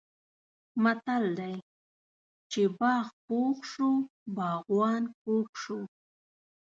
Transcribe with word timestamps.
متل 0.83 1.23
دی: 1.39 1.55
چې 2.51 2.61
باغ 2.79 3.05
پوخ 3.25 3.57
شو 3.71 3.91
باغوان 4.35 5.03
کوږ 5.23 5.47
شو. 5.61 5.79